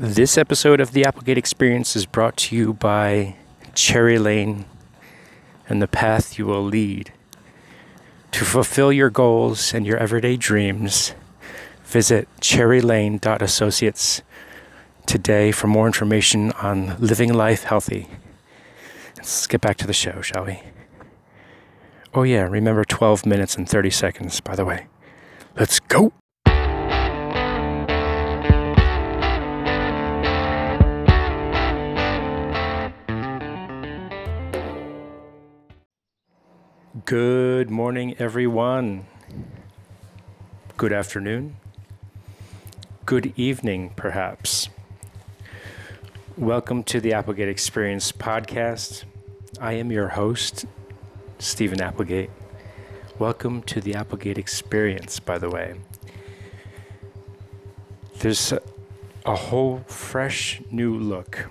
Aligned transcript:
This 0.00 0.38
episode 0.38 0.78
of 0.80 0.92
the 0.92 1.04
Applegate 1.04 1.38
Experience 1.38 1.96
is 1.96 2.06
brought 2.06 2.36
to 2.36 2.54
you 2.54 2.72
by 2.72 3.34
Cherry 3.74 4.16
Lane 4.16 4.64
and 5.68 5.82
the 5.82 5.88
path 5.88 6.38
you 6.38 6.46
will 6.46 6.62
lead. 6.62 7.12
To 8.30 8.44
fulfill 8.44 8.92
your 8.92 9.10
goals 9.10 9.74
and 9.74 9.84
your 9.84 9.96
everyday 9.96 10.36
dreams, 10.36 11.14
visit 11.82 12.28
cherrylane.associates 12.40 14.22
today 15.06 15.50
for 15.50 15.66
more 15.66 15.88
information 15.88 16.52
on 16.52 16.96
living 17.00 17.34
life 17.34 17.64
healthy. 17.64 18.06
Let's 19.16 19.48
get 19.48 19.60
back 19.60 19.78
to 19.78 19.86
the 19.88 19.92
show, 19.92 20.22
shall 20.22 20.44
we? 20.44 20.62
Oh, 22.14 22.22
yeah, 22.22 22.42
remember 22.42 22.84
12 22.84 23.26
minutes 23.26 23.56
and 23.56 23.68
30 23.68 23.90
seconds, 23.90 24.40
by 24.40 24.54
the 24.54 24.64
way. 24.64 24.86
Let's 25.56 25.80
go! 25.80 26.12
Good 37.08 37.70
morning, 37.70 38.16
everyone. 38.18 39.06
Good 40.76 40.92
afternoon. 40.92 41.56
Good 43.06 43.32
evening, 43.34 43.94
perhaps. 43.96 44.68
Welcome 46.36 46.84
to 46.84 47.00
the 47.00 47.14
Applegate 47.14 47.48
Experience 47.48 48.12
podcast. 48.12 49.04
I 49.58 49.72
am 49.72 49.90
your 49.90 50.08
host, 50.08 50.66
Steven 51.38 51.80
Applegate. 51.80 52.28
Welcome 53.18 53.62
to 53.62 53.80
the 53.80 53.94
Applegate 53.94 54.36
Experience, 54.36 55.18
by 55.18 55.38
the 55.38 55.48
way. 55.48 55.76
There's 58.18 58.52
a, 59.24 59.34
whole 59.34 59.78
fresh 59.86 60.60
new 60.70 60.94
look. 60.94 61.48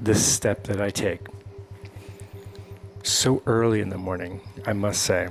This 0.00 0.24
step 0.24 0.62
that 0.68 0.80
I 0.80 0.90
take 0.90 1.26
so 3.08 3.42
early 3.46 3.80
in 3.80 3.88
the 3.88 3.98
morning, 3.98 4.40
I 4.66 4.72
must 4.72 5.02
say. 5.02 5.28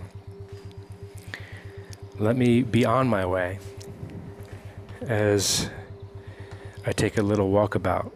Let 2.18 2.38
me 2.38 2.64
be 2.64 2.86
on 2.86 3.08
my 3.08 3.26
way 3.26 3.60
as 5.02 5.70
I 6.86 6.94
take 6.94 7.18
a 7.18 7.22
little 7.22 7.52
walkabout. 7.52 8.12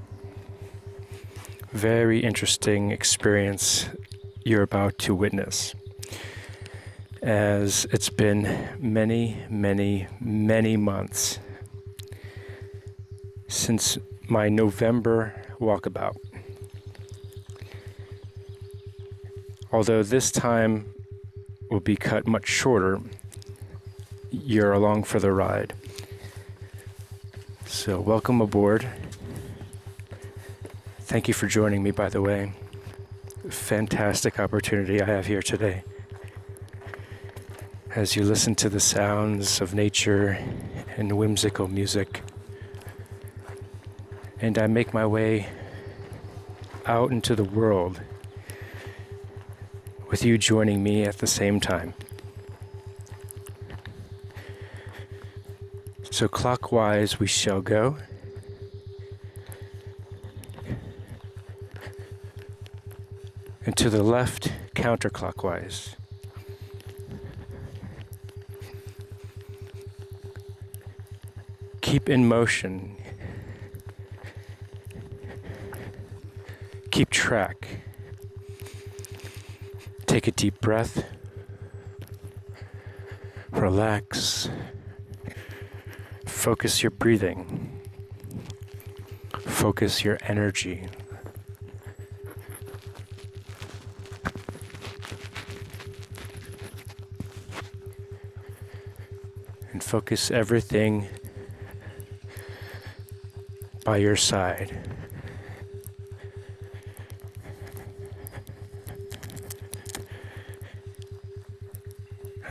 Very 1.71 2.19
interesting 2.19 2.91
experience 2.91 3.89
you're 4.45 4.63
about 4.63 4.97
to 4.99 5.13
witness. 5.13 5.75
As 7.21 7.85
it's 7.91 8.09
been 8.09 8.69
many, 8.79 9.43
many, 9.49 10.07
many 10.21 10.77
months 10.77 11.39
since 13.49 13.97
my 14.29 14.47
November 14.47 15.33
walkabout. 15.59 16.15
Although 19.71 20.01
this 20.01 20.31
time 20.31 20.93
will 21.69 21.79
be 21.79 21.95
cut 21.95 22.25
much 22.25 22.47
shorter, 22.47 22.99
you're 24.31 24.73
along 24.73 25.03
for 25.03 25.19
the 25.19 25.31
ride. 25.31 25.73
So, 27.67 28.01
welcome 28.01 28.41
aboard. 28.41 28.87
Thank 31.01 31.27
you 31.27 31.35
for 31.35 31.45
joining 31.45 31.83
me, 31.83 31.91
by 31.91 32.09
the 32.09 32.21
way. 32.21 32.53
Fantastic 33.47 34.39
opportunity 34.39 35.01
I 35.01 35.05
have 35.05 35.27
here 35.27 35.43
today. 35.43 35.83
As 37.95 38.15
you 38.15 38.23
listen 38.23 38.55
to 38.55 38.69
the 38.69 38.79
sounds 38.79 39.61
of 39.61 39.75
nature 39.75 40.43
and 40.97 41.15
whimsical 41.15 41.67
music, 41.67 42.23
and 44.41 44.57
I 44.57 44.65
make 44.65 44.95
my 44.95 45.05
way 45.05 45.47
out 46.87 47.11
into 47.11 47.35
the 47.35 47.43
world 47.43 48.01
with 50.09 50.25
you 50.25 50.37
joining 50.37 50.81
me 50.83 51.03
at 51.03 51.19
the 51.19 51.27
same 51.27 51.59
time. 51.59 51.93
So, 56.09 56.27
clockwise 56.27 57.19
we 57.19 57.27
shall 57.27 57.61
go. 57.61 57.97
And 63.65 63.77
to 63.77 63.89
the 63.89 64.01
left, 64.01 64.51
counterclockwise. 64.75 65.95
Keep 71.81 72.09
in 72.09 72.27
motion. 72.27 72.95
Keep 76.91 77.11
track. 77.11 77.78
Take 80.09 80.25
a 80.25 80.31
deep 80.31 80.59
breath. 80.59 81.05
Relax. 83.51 84.49
Focus 86.25 86.81
your 86.81 86.89
breathing. 86.89 87.79
Focus 89.41 90.03
your 90.03 90.17
energy. 90.23 90.87
And 99.71 99.83
focus 99.83 100.31
everything 100.31 101.07
by 103.85 103.97
your 103.97 104.15
side. 104.15 104.98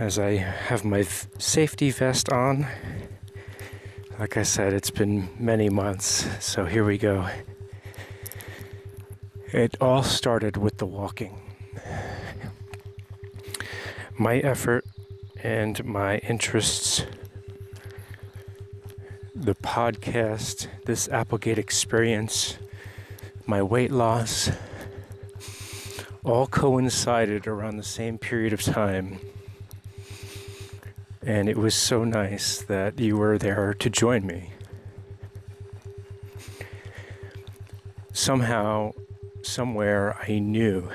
As 0.08 0.18
I 0.18 0.36
have 0.36 0.86
my 0.86 1.02
safety 1.36 1.90
vest 1.90 2.32
on. 2.32 2.66
Like 4.18 4.38
I 4.38 4.42
said, 4.42 4.72
it's 4.72 4.88
been 4.88 5.28
many 5.38 5.68
months, 5.68 6.26
so 6.42 6.64
here 6.64 6.82
we 6.82 6.96
go. 6.96 7.28
It 9.52 9.76
all 9.82 10.02
started 10.02 10.56
with 10.56 10.78
the 10.78 10.86
walking. 10.86 11.38
My 14.18 14.38
effort 14.38 14.86
and 15.42 15.84
my 15.84 16.16
interests, 16.20 17.04
the 19.34 19.56
podcast, 19.56 20.68
this 20.86 21.06
Applegate 21.10 21.58
experience, 21.58 22.56
my 23.44 23.62
weight 23.62 23.90
loss, 23.90 24.50
all 26.24 26.46
coincided 26.46 27.46
around 27.46 27.76
the 27.76 27.82
same 27.82 28.16
period 28.16 28.54
of 28.54 28.62
time 28.62 29.20
and 31.28 31.46
it 31.46 31.58
was 31.58 31.74
so 31.74 32.04
nice 32.04 32.62
that 32.62 32.98
you 32.98 33.14
were 33.14 33.36
there 33.36 33.74
to 33.74 33.90
join 33.90 34.26
me. 34.26 34.50
Somehow, 38.14 38.94
somewhere, 39.42 40.16
I 40.26 40.38
knew 40.38 40.88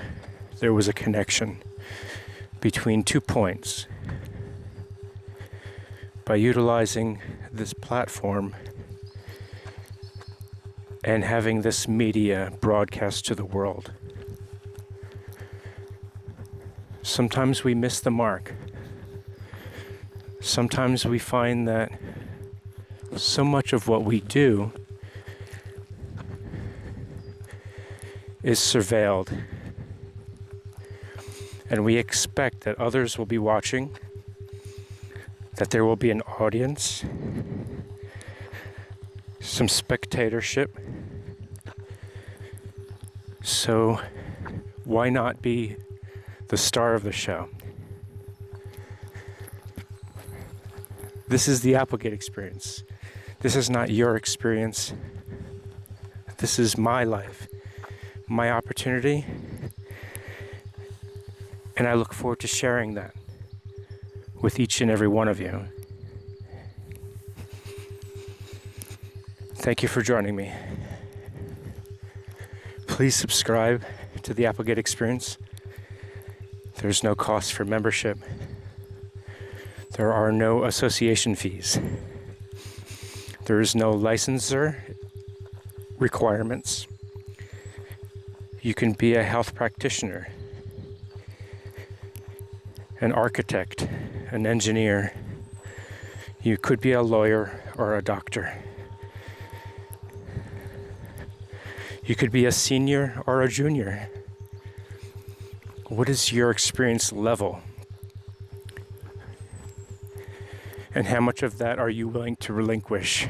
there 0.60 0.74
was 0.74 0.88
a 0.88 0.94
connection 0.94 1.62
between 2.62 3.04
two 3.04 3.22
points. 3.22 3.86
By 6.26 6.38
utilizing 6.38 7.22
this 7.52 7.74
platform 7.74 8.56
and 11.04 11.24
having 11.24 11.62
this 11.62 11.88
media 11.88 12.54
broadcast 12.60 13.24
to 13.28 13.36
the 13.36 13.46
world. 13.46 13.94
Sometimes 17.04 17.64
we 17.64 17.76
miss 17.76 18.00
the 18.00 18.10
mark 18.10 18.56
sometimes 20.44 21.06
we 21.06 21.18
find 21.18 21.68
that 21.68 21.92
so 23.16 23.44
much 23.44 23.74
of 23.74 23.88
what 23.88 24.04
we 24.04 24.20
do 24.20 24.72
is 28.44 28.60
surveilled. 28.60 29.44
And 31.69 31.86
we 31.86 31.95
expect 31.95 32.62
that 32.62 32.78
others 32.78 33.18
will 33.18 33.25
be 33.25 33.38
watching, 33.38 33.95
that 35.56 35.69
there 35.69 35.86
will 35.86 35.95
be 35.95 36.12
an 36.12 36.22
audience, 36.22 37.06
some 39.40 39.69
spectatorship. 39.69 40.78
So, 43.42 44.00
why 44.84 45.10
not 45.10 45.42
be 45.42 45.78
the 46.50 46.57
star 46.57 46.95
of 46.95 47.04
the 47.04 47.12
show? 47.12 47.50
This 51.33 51.47
is 51.47 51.62
the 51.62 51.74
Applegate 51.74 52.13
experience. 52.13 52.83
This 53.39 53.56
is 53.56 53.68
not 53.68 53.89
your 53.89 54.15
experience. 54.15 54.94
This 56.38 56.59
is 56.59 56.77
my 56.77 57.03
life, 57.06 57.47
my 58.27 58.51
opportunity. 58.51 59.25
And 61.75 61.88
I 61.88 61.95
look 61.95 62.13
forward 62.13 62.39
to 62.41 62.47
sharing 62.47 62.94
that 62.94 63.15
with 64.44 64.59
each 64.59 64.80
and 64.80 64.91
every 64.91 65.07
one 65.07 65.27
of 65.27 65.39
you. 65.39 65.65
Thank 69.56 69.81
you 69.81 69.89
for 69.89 70.03
joining 70.03 70.35
me. 70.35 70.53
Please 72.85 73.15
subscribe 73.15 73.83
to 74.21 74.35
the 74.35 74.45
Applegate 74.45 74.77
Experience. 74.77 75.39
There's 76.75 77.01
no 77.01 77.15
cost 77.15 77.53
for 77.53 77.65
membership. 77.65 78.19
There 79.94 80.12
are 80.12 80.31
no 80.31 80.63
association 80.63 81.36
fees. 81.36 81.80
There 83.45 83.62
is 83.62 83.75
no 83.75 83.92
licensor 83.92 84.84
requirements. 86.00 86.88
You 88.63 88.74
can 88.74 88.94
be 88.94 89.13
a 89.13 89.22
health 89.22 89.54
practitioner, 89.54 90.30
an 93.01 93.12
architect, 93.12 93.88
an 94.31 94.48
engineer. 94.48 95.13
You 96.42 96.57
could 96.57 96.81
be 96.81 96.94
a 96.94 97.04
lawyer 97.04 97.62
or 97.78 97.95
a 97.95 98.01
doctor. 98.01 98.51
You 102.04 102.16
could 102.16 102.31
be 102.31 102.45
a 102.45 102.51
senior 102.51 103.22
or 103.28 103.44
a 103.44 103.48
junior. 103.48 104.10
What 105.88 106.10
is 106.10 106.34
your 106.34 106.50
experience 106.50 107.13
level? 107.13 107.62
And 111.04 111.12
how 111.12 111.20
much 111.20 111.44
of 111.44 111.58
that 111.58 111.80
are 111.80 111.90
you 111.90 112.08
willing 112.08 112.38
to 112.38 112.54
relinquish 112.54 113.28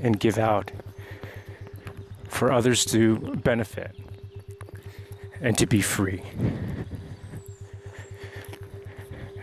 and 0.00 0.18
give 0.18 0.38
out 0.38 0.72
for 2.26 2.50
others 2.50 2.86
to 2.86 3.18
benefit 3.18 3.94
and 5.42 5.58
to 5.58 5.66
be 5.66 5.82
free? 5.82 6.22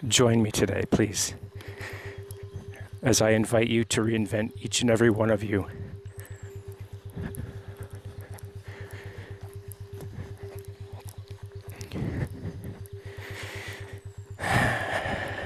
Join 0.07 0.42
me 0.42 0.50
today, 0.50 0.81
please, 0.90 1.36
as 3.04 3.22
I 3.22 3.30
invite 3.30 3.68
you 3.68 3.84
to 3.84 4.01
reinvent 4.01 4.54
each 4.63 4.81
and 4.81 4.90
every 4.90 5.12
one 5.12 5.30
of 5.30 5.44
you. 5.44 5.68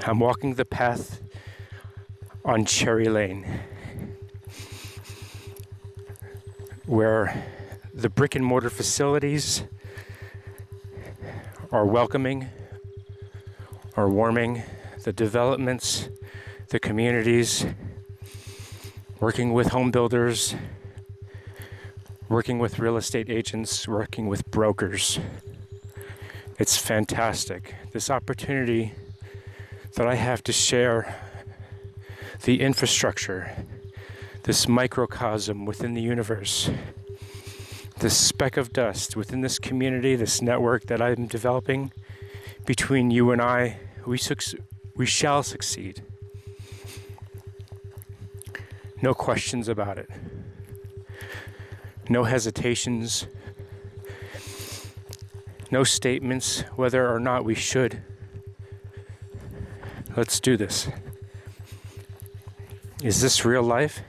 I'm 0.07 0.19
walking 0.19 0.53
the 0.53 0.63
path 0.63 1.21
on 2.45 2.63
Cherry 2.63 3.09
Lane 3.09 3.45
where 6.85 7.43
the 7.93 8.09
brick 8.09 8.33
and 8.33 8.45
mortar 8.45 8.69
facilities 8.69 9.63
are 11.73 11.85
welcoming, 11.85 12.47
are 13.97 14.07
warming, 14.07 14.63
the 15.03 15.11
developments, 15.11 16.07
the 16.69 16.79
communities, 16.79 17.65
working 19.19 19.51
with 19.51 19.67
home 19.71 19.91
builders, 19.91 20.55
working 22.29 22.59
with 22.59 22.79
real 22.79 22.95
estate 22.95 23.29
agents, 23.29 23.85
working 23.89 24.27
with 24.27 24.49
brokers. 24.51 25.19
It's 26.57 26.77
fantastic. 26.77 27.75
This 27.91 28.09
opportunity 28.09 28.93
that 29.97 30.05
I 30.05 30.13
have 30.13 30.43
to 30.43 30.53
share 30.53 31.15
the 32.43 32.61
infrastructure, 32.61 33.65
this 34.43 34.67
microcosm 34.67 35.65
within 35.65 35.95
the 35.95 36.03
universe, 36.03 36.69
this 37.97 38.15
speck 38.15 38.57
of 38.57 38.71
dust 38.71 39.15
within 39.15 39.41
this 39.41 39.57
community, 39.57 40.15
this 40.15 40.39
network 40.39 40.85
that 40.85 41.01
I'm 41.01 41.25
developing 41.25 41.91
between 42.63 43.09
you 43.09 43.31
and 43.31 43.41
I, 43.41 43.79
we, 44.05 44.19
su- 44.19 44.59
we 44.95 45.07
shall 45.07 45.41
succeed. 45.41 46.03
No 49.01 49.15
questions 49.15 49.67
about 49.67 49.97
it. 49.97 50.11
No 52.07 52.25
hesitations. 52.25 53.25
No 55.71 55.83
statements 55.83 56.61
whether 56.75 57.11
or 57.11 57.19
not 57.19 57.43
we 57.43 57.55
should. 57.55 58.03
Let's 60.17 60.39
do 60.39 60.57
this. 60.57 60.87
Is 63.03 63.21
this 63.21 63.45
real 63.45 63.61
life? 63.61 64.01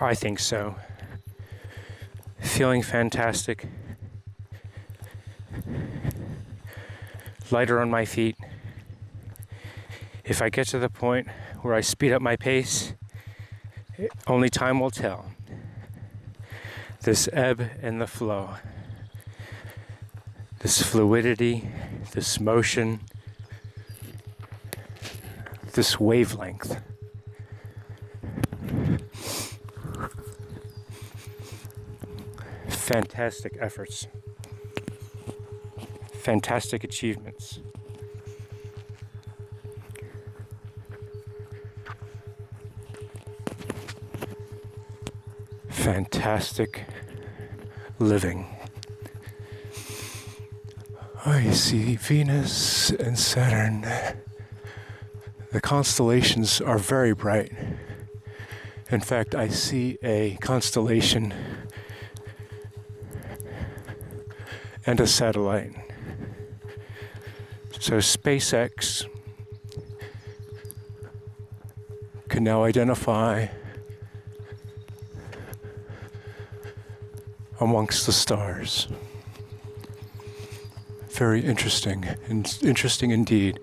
I 0.00 0.14
think 0.14 0.38
so. 0.38 0.76
Feeling 2.38 2.82
fantastic. 2.82 3.66
Lighter 7.50 7.80
on 7.80 7.90
my 7.90 8.04
feet. 8.04 8.36
If 10.24 10.40
I 10.40 10.50
get 10.50 10.68
to 10.68 10.78
the 10.78 10.88
point 10.88 11.26
where 11.62 11.74
I 11.74 11.80
speed 11.80 12.12
up 12.12 12.22
my 12.22 12.36
pace, 12.36 12.94
only 14.28 14.48
time 14.48 14.78
will 14.78 14.92
tell. 14.92 15.32
This 17.00 17.28
ebb 17.32 17.72
and 17.82 18.00
the 18.00 18.06
flow, 18.06 18.50
this 20.60 20.80
fluidity, 20.80 21.68
this 22.12 22.38
motion, 22.38 23.00
this 25.72 25.98
wavelength. 25.98 26.80
Fantastic 32.68 33.56
efforts, 33.60 34.06
fantastic 36.12 36.84
achievements. 36.84 37.60
Fantastic 45.70 46.84
living. 47.98 48.46
I 51.24 51.50
see 51.50 51.96
Venus 51.96 52.90
and 52.90 53.18
Saturn 53.18 54.21
the 55.52 55.60
constellations 55.60 56.60
are 56.60 56.78
very 56.78 57.12
bright. 57.12 57.52
In 58.90 59.00
fact, 59.00 59.34
I 59.34 59.48
see 59.48 59.98
a 60.02 60.36
constellation 60.40 61.32
and 64.86 64.98
a 64.98 65.06
satellite. 65.06 65.72
So 67.78 67.98
SpaceX 67.98 69.06
can 72.28 72.44
now 72.44 72.64
identify 72.64 73.48
amongst 77.60 78.06
the 78.06 78.12
stars. 78.12 78.88
Very 81.10 81.44
interesting, 81.44 82.06
and 82.28 82.58
interesting 82.62 83.10
indeed. 83.10 83.60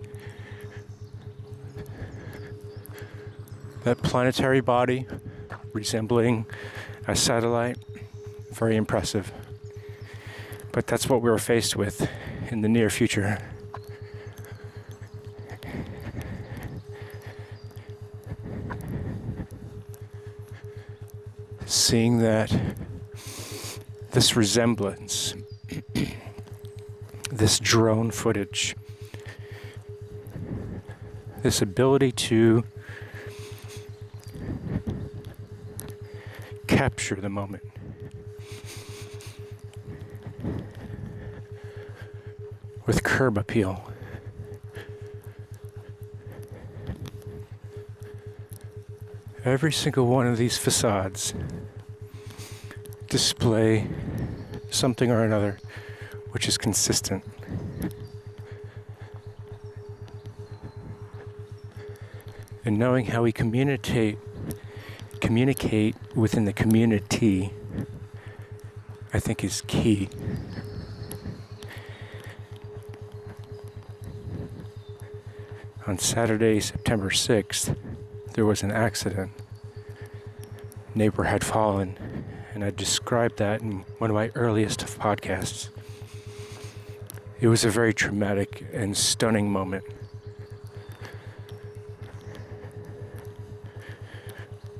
That 3.89 4.03
planetary 4.03 4.61
body 4.61 5.07
resembling 5.73 6.45
a 7.07 7.15
satellite. 7.15 7.75
Very 8.51 8.75
impressive. 8.75 9.31
But 10.71 10.85
that's 10.85 11.09
what 11.09 11.23
we 11.23 11.29
were 11.31 11.39
faced 11.39 11.75
with 11.75 12.07
in 12.51 12.61
the 12.61 12.69
near 12.69 12.91
future. 12.91 13.39
Seeing 21.65 22.19
that 22.19 22.55
this 24.11 24.35
resemblance, 24.35 25.33
this 27.31 27.59
drone 27.59 28.11
footage, 28.11 28.75
this 31.41 31.63
ability 31.63 32.11
to 32.11 32.63
capture 36.79 37.15
the 37.15 37.27
moment. 37.27 37.61
With 42.85 43.03
curb 43.03 43.37
appeal. 43.37 43.83
Every 49.43 49.73
single 49.73 50.07
one 50.07 50.25
of 50.25 50.37
these 50.37 50.57
facades 50.57 51.33
display 53.09 53.85
something 54.69 55.11
or 55.11 55.25
another 55.25 55.59
which 56.31 56.47
is 56.47 56.57
consistent. 56.57 57.25
And 62.63 62.79
knowing 62.79 63.07
how 63.07 63.23
we 63.23 63.33
communicate 63.33 64.17
communicate 65.29 65.95
within 66.15 66.45
the 66.45 66.51
community, 66.51 67.53
I 69.13 69.19
think, 69.19 69.43
is 69.43 69.61
key. 69.67 70.09
On 75.85 75.99
Saturday, 75.99 76.59
September 76.59 77.11
6th, 77.11 77.77
there 78.33 78.43
was 78.43 78.63
an 78.63 78.71
accident. 78.71 79.29
Neighbor 80.95 81.25
had 81.25 81.43
fallen, 81.43 82.25
and 82.55 82.63
I 82.63 82.71
described 82.71 83.37
that 83.37 83.61
in 83.61 83.85
one 83.99 84.09
of 84.09 84.15
my 84.15 84.31
earliest 84.33 84.79
podcasts. 84.97 85.69
It 87.39 87.49
was 87.49 87.63
a 87.63 87.69
very 87.69 87.93
traumatic 87.93 88.65
and 88.73 88.97
stunning 88.97 89.51
moment. 89.51 89.83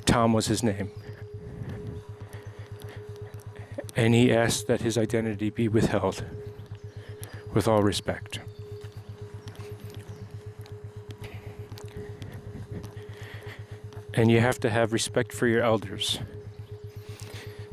Tom 0.09 0.33
was 0.33 0.47
his 0.47 0.63
name. 0.63 0.89
And 3.95 4.15
he 4.15 4.33
asked 4.33 4.65
that 4.65 4.81
his 4.81 4.97
identity 4.97 5.51
be 5.51 5.67
withheld 5.67 6.25
with 7.53 7.67
all 7.67 7.83
respect. 7.83 8.39
And 14.15 14.31
you 14.31 14.39
have 14.39 14.59
to 14.61 14.71
have 14.71 14.93
respect 14.93 15.31
for 15.31 15.45
your 15.45 15.61
elders, 15.61 16.17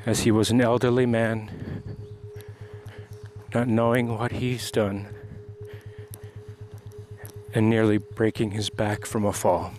as 0.05 0.21
he 0.21 0.31
was 0.31 0.51
an 0.51 0.61
elderly 0.61 1.07
man, 1.07 1.83
not 3.55 3.67
knowing 3.67 4.19
what 4.19 4.33
he's 4.33 4.71
done, 4.71 5.07
and 7.55 7.71
nearly 7.71 7.97
breaking 7.97 8.51
his 8.51 8.69
back 8.69 9.07
from 9.07 9.25
a 9.25 9.33
fall. 9.33 9.73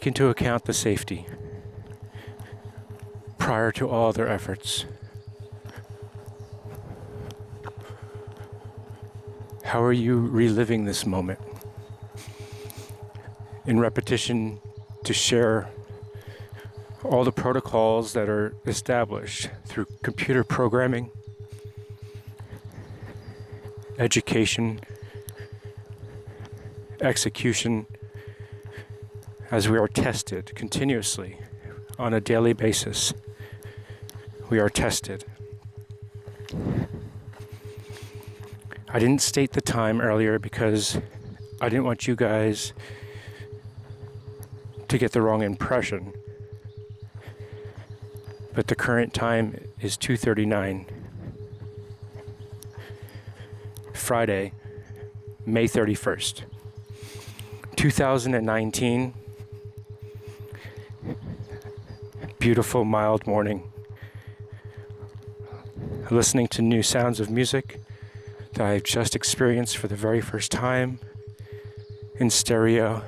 Take 0.00 0.06
into 0.06 0.30
account 0.30 0.64
the 0.64 0.72
safety 0.72 1.26
prior 3.36 3.70
to 3.72 3.86
all 3.86 4.14
their 4.14 4.28
efforts. 4.28 4.86
How 9.62 9.82
are 9.82 9.92
you 9.92 10.18
reliving 10.18 10.86
this 10.86 11.04
moment? 11.04 11.38
In 13.66 13.78
repetition, 13.78 14.60
to 15.04 15.12
share 15.12 15.68
all 17.04 17.22
the 17.22 17.30
protocols 17.30 18.14
that 18.14 18.26
are 18.26 18.54
established 18.64 19.50
through 19.66 19.84
computer 20.02 20.42
programming, 20.42 21.10
education, 23.98 24.80
execution, 27.02 27.84
as 29.50 29.68
we 29.68 29.76
are 29.76 29.88
tested 29.88 30.54
continuously 30.54 31.38
on 31.98 32.14
a 32.14 32.20
daily 32.20 32.52
basis. 32.52 33.12
We 34.48 34.60
are 34.60 34.68
tested. 34.68 35.24
I 38.88 38.98
didn't 38.98 39.22
state 39.22 39.52
the 39.52 39.60
time 39.60 40.00
earlier 40.00 40.38
because 40.38 40.98
I 41.60 41.68
didn't 41.68 41.84
want 41.84 42.06
you 42.06 42.14
guys 42.14 42.72
to 44.88 44.98
get 44.98 45.12
the 45.12 45.22
wrong 45.22 45.42
impression. 45.42 46.12
But 48.54 48.68
the 48.68 48.74
current 48.74 49.14
time 49.14 49.56
is 49.80 49.96
2:39 49.96 50.86
Friday, 53.92 54.52
May 55.46 55.66
31st. 55.68 56.44
2019 57.76 59.14
beautiful 62.40 62.86
mild 62.86 63.26
morning 63.26 63.70
listening 66.10 66.48
to 66.48 66.62
new 66.62 66.82
sounds 66.82 67.20
of 67.20 67.28
music 67.28 67.78
that 68.54 68.66
I've 68.66 68.82
just 68.82 69.14
experienced 69.14 69.76
for 69.76 69.88
the 69.88 69.94
very 69.94 70.22
first 70.22 70.50
time 70.50 70.98
in 72.14 72.30
stereo. 72.30 73.02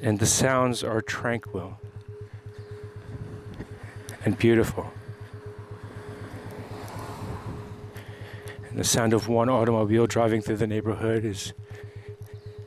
And 0.00 0.18
the 0.18 0.24
sounds 0.24 0.82
are 0.82 1.02
tranquil 1.02 1.78
and 4.24 4.38
beautiful. 4.38 4.90
And 8.70 8.78
the 8.78 8.84
sound 8.84 9.12
of 9.12 9.28
one 9.28 9.50
automobile 9.50 10.06
driving 10.06 10.40
through 10.40 10.56
the 10.56 10.66
neighborhood 10.66 11.22
is 11.26 11.52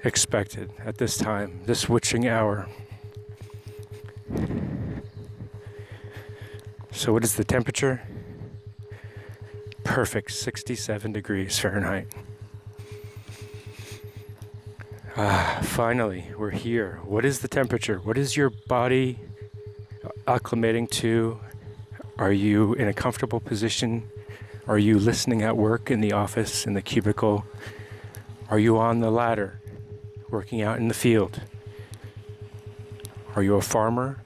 expected 0.04 0.72
at 0.86 0.98
this 0.98 1.18
time, 1.18 1.62
this 1.66 1.90
witching 1.90 2.28
hour. 2.28 2.68
So, 6.92 7.14
what 7.14 7.24
is 7.24 7.36
the 7.36 7.44
temperature? 7.44 8.02
perfect 9.90 10.32
67 10.32 11.12
degrees 11.12 11.58
Fahrenheit. 11.58 12.08
Ah, 15.18 15.60
finally, 15.64 16.26
we're 16.38 16.52
here. 16.52 17.00
What 17.04 17.26
is 17.26 17.40
the 17.40 17.48
temperature? 17.48 17.98
What 17.98 18.16
is 18.16 18.38
your 18.38 18.52
body 18.52 19.20
acclimating 20.28 20.88
to? 20.92 21.40
Are 22.20 22.32
you 22.32 22.76
in 22.76 22.88
a 22.88 22.94
comfortable 22.94 23.40
position? 23.40 24.08
Are 24.68 24.78
you 24.78 25.00
listening 25.00 25.42
at 25.42 25.58
work 25.58 25.90
in 25.90 26.02
the 26.02 26.14
office, 26.14 26.68
in 26.68 26.74
the 26.76 26.84
cubicle? 26.84 27.44
Are 28.52 28.60
you 28.60 28.78
on 28.78 29.00
the 29.00 29.10
ladder, 29.10 29.60
working 30.32 30.62
out 30.62 30.78
in 30.78 30.88
the 30.88 30.94
field? 30.94 31.42
Are 33.36 33.44
you 33.44 33.56
a 33.56 33.62
farmer? 33.62 34.24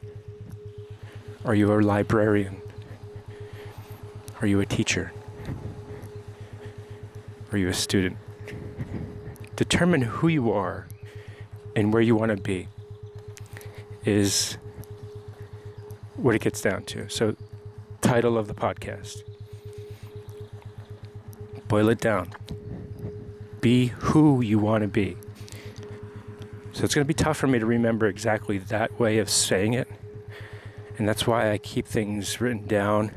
Are 1.45 1.55
you 1.55 1.72
a 1.72 1.75
librarian? 1.81 2.62
Are 4.41 4.48
you 4.48 4.60
a 4.60 4.65
teacher? 4.65 5.12
Are 7.51 7.57
you 7.57 7.67
a 7.67 7.74
student? 7.74 8.17
Determine 9.55 10.01
who 10.01 10.27
you 10.27 10.51
are 10.51 10.88
and 11.75 11.93
where 11.93 12.01
you 12.01 12.15
want 12.15 12.36
to 12.36 12.41
be 12.41 12.67
is 14.05 14.57
what 16.15 16.36
it 16.36 16.41
gets 16.41 16.62
down 16.62 16.83
to. 16.83 17.07
So, 17.10 17.36
title 18.01 18.38
of 18.38 18.48
the 18.48 18.53
podcast. 18.53 19.24
Boil 21.67 21.89
it 21.89 22.00
down. 22.00 22.29
Be 23.62 23.88
who 23.88 24.41
you 24.41 24.60
want 24.60 24.81
to 24.81 24.88
be. 24.88 25.17
So, 26.73 26.83
it's 26.83 26.93
going 26.93 27.05
to 27.05 27.07
be 27.07 27.13
tough 27.13 27.37
for 27.37 27.47
me 27.47 27.59
to 27.59 27.65
remember 27.65 28.07
exactly 28.07 28.57
that 28.57 28.99
way 28.99 29.19
of 29.19 29.29
saying 29.29 29.73
it. 29.73 29.87
And 30.97 31.07
that's 31.07 31.25
why 31.25 31.51
I 31.51 31.57
keep 31.57 31.87
things 31.87 32.41
written 32.41 32.67
down 32.67 33.11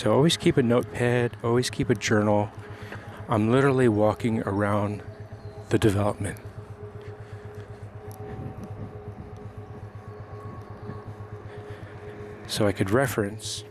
So 0.00 0.14
always 0.14 0.38
keep 0.38 0.56
a 0.56 0.62
notepad, 0.62 1.36
always 1.44 1.68
keep 1.68 1.90
a 1.90 1.94
journal. 1.94 2.50
I'm 3.28 3.50
literally 3.50 3.86
walking 3.86 4.40
around 4.44 5.02
the 5.68 5.78
development. 5.78 6.38
So 12.46 12.66
I 12.66 12.72
could 12.72 12.90
reference 12.90 13.64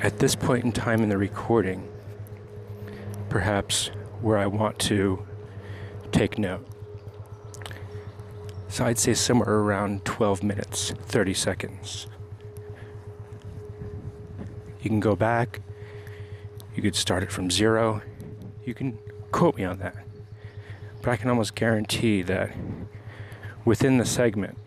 at 0.00 0.20
this 0.20 0.36
point 0.36 0.64
in 0.64 0.70
time 0.70 1.02
in 1.02 1.08
the 1.08 1.18
recording, 1.18 1.88
perhaps 3.32 3.90
where 4.20 4.36
I 4.36 4.46
want 4.46 4.78
to 4.78 5.26
take 6.12 6.38
note. 6.38 6.66
So 8.68 8.84
I'd 8.84 8.98
say 8.98 9.14
somewhere 9.14 9.48
around 9.48 10.04
12 10.04 10.42
minutes, 10.42 10.90
30 10.90 11.32
seconds. 11.32 12.08
You 14.82 14.90
can 14.90 15.00
go 15.00 15.16
back. 15.16 15.60
You 16.76 16.82
could 16.82 16.94
start 16.94 17.22
it 17.22 17.32
from 17.32 17.50
zero. 17.50 18.02
You 18.66 18.74
can 18.74 18.98
quote 19.30 19.56
me 19.56 19.64
on 19.64 19.78
that. 19.78 19.96
But 21.00 21.12
I 21.12 21.16
can 21.16 21.30
almost 21.30 21.54
guarantee 21.54 22.20
that 22.20 22.54
within 23.64 23.96
the 23.96 24.04
segment, 24.04 24.58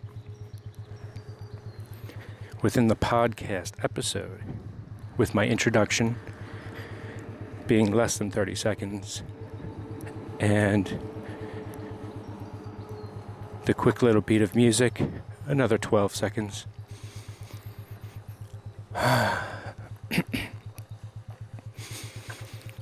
within 2.62 2.88
the 2.88 2.96
podcast 2.96 3.74
episode, 3.84 4.40
with 5.16 5.36
my 5.36 5.46
introduction 5.46 6.16
being 7.66 7.92
less 7.92 8.18
than 8.18 8.30
30 8.30 8.54
seconds, 8.54 9.22
and 10.38 10.98
the 13.64 13.74
quick 13.74 14.02
little 14.02 14.20
beat 14.20 14.42
of 14.42 14.54
music, 14.54 15.02
another 15.46 15.78
12 15.78 16.14
seconds. 16.14 16.66
oh, 18.94 19.42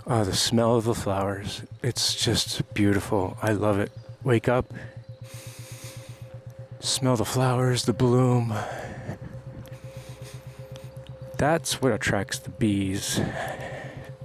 the 0.07 0.35
smell 0.35 0.77
of 0.77 0.85
the 0.85 0.95
flowers. 0.95 1.63
It's 1.83 2.15
just 2.15 2.75
beautiful. 2.75 3.37
I 3.43 3.53
love 3.53 3.79
it. 3.79 3.93
Wake 4.23 4.49
up, 4.49 4.73
smell 6.81 7.17
the 7.17 7.25
flowers, 7.25 7.85
the 7.85 7.93
bloom. 7.93 8.55
That's 11.37 11.83
what 11.83 11.93
attracts 11.93 12.39
the 12.39 12.51
bees, 12.51 13.21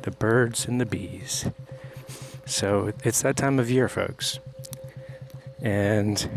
the 0.03 0.12
birds 0.12 0.65
and 0.65 0.79
the 0.79 0.86
bees. 0.86 1.46
So 2.46 2.94
it's 3.03 3.22
that 3.22 3.38
time 3.38 3.60
of 3.60 3.70
year, 3.70 3.88
folks. 3.88 4.39
And 5.62 6.29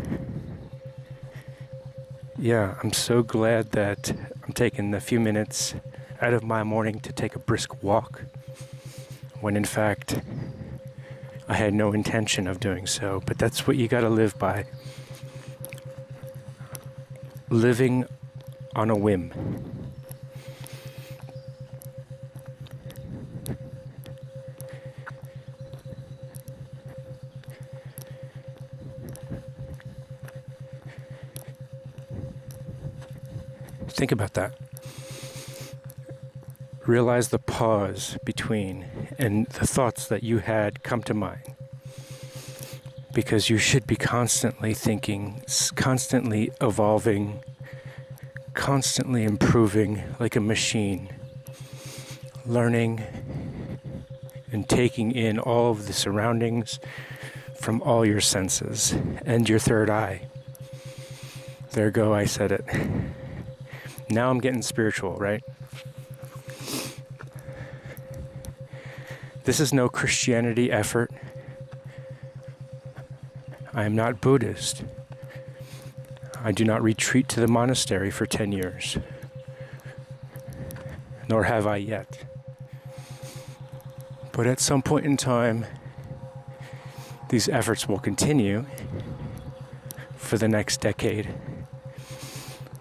yeah, 2.37 2.75
I'm 2.83 2.93
so 2.93 3.23
glad 3.23 3.71
that 3.71 4.11
I'm 4.43 4.53
taking 4.53 4.93
a 4.93 4.99
few 4.99 5.19
minutes 5.19 5.75
out 6.21 6.33
of 6.33 6.43
my 6.43 6.63
morning 6.63 6.99
to 7.01 7.13
take 7.13 7.35
a 7.35 7.39
brisk 7.39 7.83
walk 7.83 8.23
when 9.41 9.57
in 9.57 9.65
fact 9.65 10.21
I 11.47 11.55
had 11.55 11.73
no 11.73 11.91
intention 11.91 12.47
of 12.47 12.59
doing 12.59 12.87
so. 12.87 13.21
But 13.25 13.37
that's 13.37 13.67
what 13.67 13.75
you 13.75 13.87
got 13.87 14.01
to 14.01 14.09
live 14.09 14.37
by. 14.39 14.65
Living 17.49 18.05
on 18.75 18.89
a 18.89 18.95
whim. 18.95 19.82
Think 34.03 34.11
about 34.11 34.33
that. 34.33 34.57
Realize 36.85 37.29
the 37.29 37.39
pause 37.39 38.17
between 38.25 38.85
and 39.17 39.47
the 39.47 39.65
thoughts 39.65 40.09
that 40.09 40.23
you 40.23 40.39
had 40.39 40.83
come 40.83 41.03
to 41.03 41.13
mind. 41.13 41.55
Because 43.13 43.49
you 43.49 43.57
should 43.57 43.87
be 43.87 43.95
constantly 43.95 44.73
thinking, 44.73 45.41
constantly 45.75 46.51
evolving, 46.59 47.39
constantly 48.53 49.23
improving 49.23 50.03
like 50.19 50.35
a 50.35 50.41
machine, 50.41 51.07
learning 52.45 53.05
and 54.51 54.67
taking 54.67 55.13
in 55.13 55.39
all 55.39 55.71
of 55.71 55.87
the 55.87 55.93
surroundings 55.93 56.77
from 57.57 57.81
all 57.83 58.05
your 58.05 58.19
senses 58.19 58.93
and 59.25 59.47
your 59.47 59.59
third 59.59 59.89
eye. 59.89 60.27
There 61.71 61.89
go, 61.89 62.13
I 62.13 62.25
said 62.25 62.51
it. 62.51 62.65
Now 64.09 64.29
I'm 64.29 64.39
getting 64.39 64.61
spiritual, 64.61 65.15
right? 65.15 65.43
This 69.43 69.59
is 69.59 69.73
no 69.73 69.89
Christianity 69.89 70.71
effort. 70.71 71.11
I 73.73 73.83
am 73.83 73.95
not 73.95 74.21
Buddhist. 74.21 74.83
I 76.41 76.51
do 76.51 76.63
not 76.63 76.81
retreat 76.83 77.27
to 77.29 77.39
the 77.39 77.47
monastery 77.47 78.11
for 78.11 78.25
10 78.25 78.51
years, 78.51 78.97
nor 81.27 81.43
have 81.43 81.65
I 81.65 81.77
yet. 81.77 82.25
But 84.31 84.47
at 84.47 84.59
some 84.59 84.81
point 84.81 85.05
in 85.05 85.17
time, 85.17 85.65
these 87.29 87.49
efforts 87.49 87.87
will 87.87 87.99
continue 87.99 88.65
for 90.15 90.37
the 90.37 90.47
next 90.47 90.81
decade. 90.81 91.33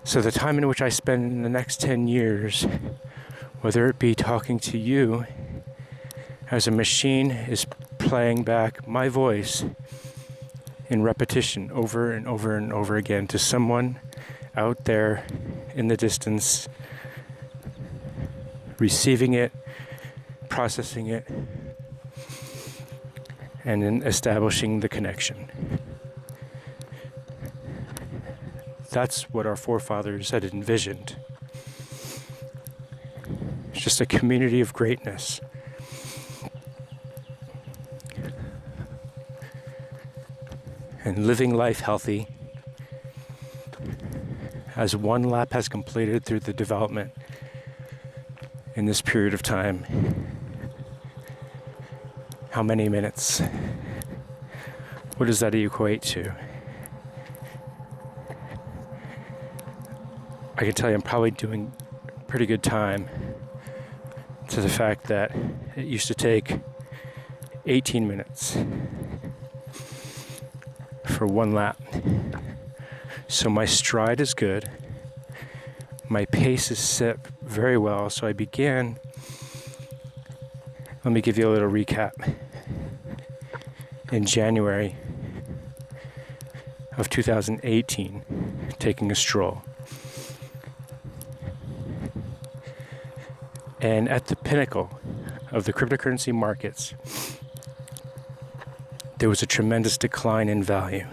So, 0.04 0.20
the 0.20 0.32
time 0.32 0.58
in 0.58 0.66
which 0.66 0.82
I 0.82 0.88
spend 0.88 1.30
in 1.30 1.42
the 1.42 1.48
next 1.48 1.80
10 1.80 2.08
years, 2.08 2.66
whether 3.60 3.86
it 3.86 4.00
be 4.00 4.16
talking 4.16 4.58
to 4.58 4.76
you 4.76 5.26
as 6.50 6.66
a 6.66 6.72
machine 6.72 7.30
is 7.30 7.66
playing 7.98 8.42
back 8.42 8.86
my 8.86 9.08
voice 9.08 9.64
in 10.88 11.02
repetition 11.02 11.70
over 11.70 12.12
and 12.12 12.26
over 12.26 12.56
and 12.56 12.72
over 12.72 12.96
again 12.96 13.28
to 13.28 13.38
someone 13.38 14.00
out 14.56 14.84
there 14.86 15.24
in 15.74 15.86
the 15.86 15.96
distance, 15.96 16.68
receiving 18.78 19.34
it, 19.34 19.52
processing 20.48 21.06
it, 21.06 21.28
and 23.64 23.82
then 23.82 24.02
establishing 24.02 24.80
the 24.80 24.88
connection. 24.88 25.48
That's 28.92 29.22
what 29.30 29.46
our 29.46 29.56
forefathers 29.56 30.30
had 30.30 30.44
envisioned. 30.44 31.16
It's 33.72 33.80
just 33.80 34.02
a 34.02 34.06
community 34.06 34.60
of 34.60 34.74
greatness. 34.74 35.40
And 41.04 41.26
living 41.26 41.54
life 41.54 41.80
healthy 41.80 42.28
as 44.76 44.94
one 44.94 45.22
lap 45.22 45.54
has 45.54 45.68
completed 45.68 46.26
through 46.26 46.40
the 46.40 46.52
development 46.52 47.12
in 48.76 48.84
this 48.84 49.00
period 49.00 49.32
of 49.32 49.42
time. 49.42 49.86
How 52.50 52.62
many 52.62 52.90
minutes? 52.90 53.40
What 55.16 55.26
does 55.26 55.40
that 55.40 55.54
equate 55.54 56.02
to? 56.02 56.34
I 60.62 60.64
can 60.64 60.74
tell 60.74 60.90
you 60.90 60.94
I'm 60.94 61.02
probably 61.02 61.32
doing 61.32 61.72
pretty 62.28 62.46
good 62.46 62.62
time 62.62 63.08
to 64.46 64.60
the 64.60 64.68
fact 64.68 65.08
that 65.08 65.34
it 65.74 65.86
used 65.86 66.06
to 66.06 66.14
take 66.14 66.60
18 67.66 68.06
minutes 68.06 68.56
for 71.04 71.26
one 71.26 71.50
lap. 71.50 71.82
So 73.26 73.50
my 73.50 73.64
stride 73.64 74.20
is 74.20 74.34
good. 74.34 74.70
My 76.08 76.26
pace 76.26 76.70
is 76.70 76.78
set 76.78 77.18
very 77.42 77.76
well. 77.76 78.08
So 78.08 78.28
I 78.28 78.32
began. 78.32 79.00
Let 81.04 81.12
me 81.12 81.20
give 81.20 81.36
you 81.36 81.48
a 81.48 81.50
little 81.50 81.70
recap. 81.70 82.12
In 84.12 84.24
January 84.26 84.94
of 86.96 87.10
2018, 87.10 88.22
taking 88.78 89.10
a 89.10 89.16
stroll. 89.16 89.64
And 93.82 94.08
at 94.08 94.26
the 94.26 94.36
pinnacle 94.36 94.90
of 95.50 95.64
the 95.64 95.72
cryptocurrency 95.72 96.32
markets, 96.32 96.94
there 99.18 99.28
was 99.28 99.42
a 99.42 99.46
tremendous 99.46 99.98
decline 99.98 100.48
in 100.48 100.62
value. 100.62 101.04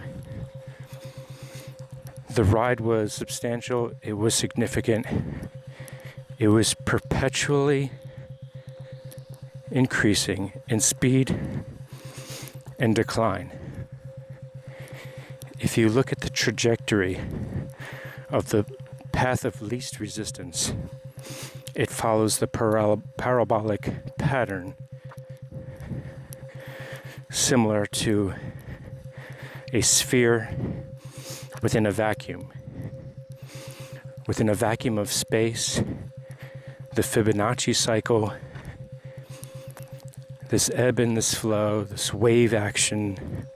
The 2.32 2.44
ride 2.44 2.78
was 2.78 3.12
substantial, 3.12 3.92
it 4.02 4.12
was 4.12 4.36
significant, 4.36 5.04
it 6.38 6.46
was 6.48 6.74
perpetually 6.74 7.90
increasing 9.72 10.52
in 10.68 10.78
speed 10.78 11.36
and 12.78 12.94
decline. 12.94 13.50
If 15.58 15.76
you 15.76 15.88
look 15.88 16.12
at 16.12 16.20
the 16.20 16.30
trajectory 16.30 17.20
of 18.28 18.50
the 18.50 18.64
path 19.10 19.44
of 19.44 19.60
least 19.60 19.98
resistance, 19.98 20.72
it 21.80 21.88
follows 21.88 22.40
the 22.40 22.46
parabolic 23.16 23.90
pattern 24.18 24.74
similar 27.30 27.86
to 27.86 28.34
a 29.72 29.80
sphere 29.80 30.54
within 31.62 31.86
a 31.86 31.90
vacuum. 31.90 32.52
Within 34.26 34.50
a 34.50 34.54
vacuum 34.54 34.98
of 34.98 35.10
space, 35.10 35.82
the 36.96 37.00
Fibonacci 37.00 37.74
cycle, 37.74 38.34
this 40.50 40.70
ebb 40.74 40.98
and 40.98 41.16
this 41.16 41.32
flow, 41.32 41.84
this 41.84 42.12
wave 42.12 42.52
action, 42.52 43.46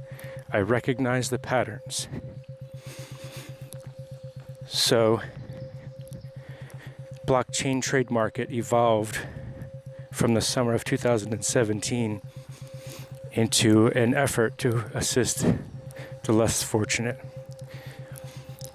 I 0.50 0.60
recognize 0.60 1.28
the 1.28 1.38
patterns. 1.38 2.08
So, 4.66 5.20
blockchain 7.26 7.82
trade 7.82 8.10
market 8.10 8.50
evolved 8.50 9.18
from 10.12 10.34
the 10.34 10.40
summer 10.40 10.74
of 10.74 10.84
2017 10.84 12.20
into 13.32 13.87
an 13.88 14.14
effort 14.14 14.58
to 14.58 14.84
assist 14.94 15.46
the 16.24 16.32
less 16.32 16.62
fortunate. 16.62 17.18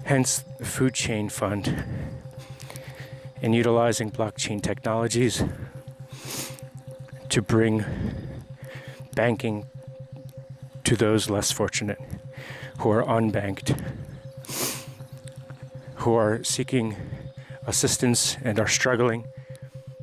Hence, 0.04 0.44
the 0.58 0.64
Food 0.64 0.94
Chain 0.94 1.28
Fund, 1.28 1.84
in 3.40 3.52
utilizing 3.52 4.10
blockchain 4.10 4.60
technologies 4.60 5.44
to 7.28 7.40
bring 7.40 7.84
banking 9.14 9.66
to 10.84 10.96
those 10.96 11.30
less 11.30 11.52
fortunate 11.52 11.98
who 12.78 12.90
are 12.90 13.04
unbanked, 13.04 13.80
who 15.96 16.14
are 16.14 16.42
seeking 16.42 16.96
assistance 17.66 18.36
and 18.42 18.58
are 18.58 18.68
struggling, 18.68 19.26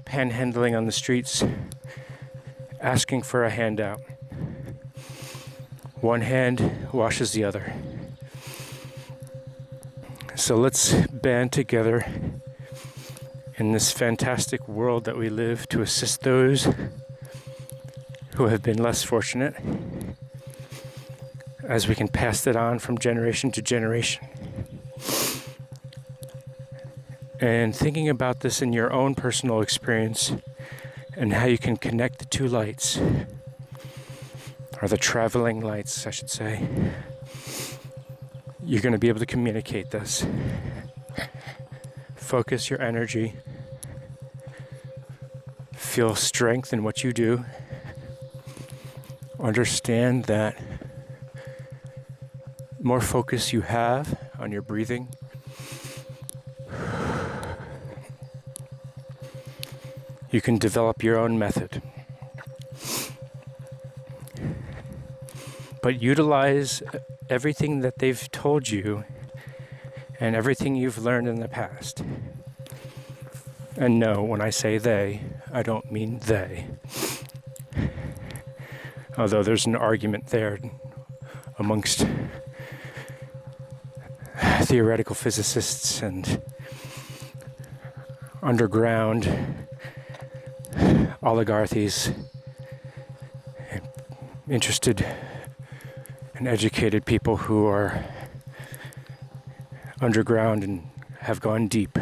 panhandling 0.05 0.77
on 0.77 0.85
the 0.85 0.91
streets, 0.91 1.43
asking 2.79 3.21
for 3.23 3.43
a 3.43 3.49
handout. 3.49 4.01
One 6.01 6.21
hand 6.21 6.89
washes 6.93 7.31
the 7.31 7.43
other. 7.43 7.73
So 10.35 10.55
let's 10.55 10.93
band 11.07 11.51
together 11.51 12.05
in 13.57 13.71
this 13.71 13.91
fantastic 13.91 14.67
world 14.67 15.05
that 15.05 15.17
we 15.17 15.29
live 15.29 15.67
to 15.69 15.81
assist 15.81 16.21
those 16.21 16.67
who 18.35 18.45
have 18.45 18.61
been 18.61 18.77
less 18.77 19.01
fortunate 19.01 19.55
as 21.63 21.87
we 21.87 21.95
can 21.95 22.07
pass 22.07 22.43
that 22.43 22.55
on 22.55 22.77
from 22.77 22.97
generation 22.97 23.51
to 23.51 23.61
generation. 23.61 24.27
And 27.39 27.75
thinking 27.75 28.09
about 28.09 28.39
this 28.39 28.61
in 28.61 28.73
your 28.73 28.91
own 28.91 29.15
personal 29.15 29.61
experience 29.61 30.33
and 31.15 31.33
how 31.33 31.45
you 31.45 31.57
can 31.57 31.77
connect 31.77 32.19
the 32.19 32.25
two 32.25 32.47
lights, 32.47 32.99
or 34.81 34.87
the 34.87 34.97
traveling 34.97 35.61
lights, 35.61 36.05
I 36.05 36.11
should 36.11 36.29
say, 36.29 36.67
you're 38.63 38.81
going 38.81 38.93
to 38.93 38.99
be 38.99 39.09
able 39.09 39.19
to 39.19 39.25
communicate 39.25 39.91
this. 39.91 40.25
Focus 42.15 42.69
your 42.69 42.81
energy, 42.81 43.35
feel 45.73 46.13
strength 46.15 46.73
in 46.73 46.83
what 46.83 47.03
you 47.03 47.13
do, 47.13 47.45
understand 49.39 50.25
that 50.25 50.57
more 52.81 53.01
focus 53.01 53.53
you 53.53 53.61
have 53.61 54.17
on 54.37 54.51
your 54.51 54.61
breathing, 54.61 55.09
you 60.37 60.41
can 60.41 60.59
develop 60.59 61.01
your 61.01 61.17
own 61.17 61.39
method. 61.39 61.81
But 65.81 65.99
utilize 65.99 66.83
everything 67.27 67.79
that 67.79 67.97
they've 67.97 68.31
told 68.31 68.69
you 68.69 69.03
and 70.19 70.35
everything 70.35 70.75
you've 70.75 70.99
learned 70.99 71.27
in 71.27 71.39
the 71.39 71.47
past. 71.47 72.03
And 73.75 73.97
no, 73.97 74.21
when 74.21 74.39
I 74.39 74.51
say 74.51 74.77
they, 74.77 75.21
I 75.51 75.63
don't 75.63 75.91
mean 75.91 76.19
they. 76.19 76.67
Although 79.17 79.41
there's 79.41 79.65
an 79.65 79.75
argument 79.75 80.27
there 80.27 80.59
amongst 81.57 82.05
theoretical 84.65 85.15
physicists 85.15 86.03
and 86.03 86.43
underground 88.43 89.66
oligarchies, 91.27 92.11
interested 94.49 95.05
and 96.35 96.47
educated 96.47 97.05
people 97.05 97.35
who 97.35 97.65
are 97.65 98.05
underground 99.99 100.63
and 100.63 100.87
have 101.19 101.41
gone 101.41 101.67
deep, 101.67 101.99